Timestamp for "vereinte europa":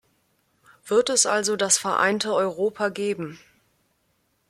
1.77-2.89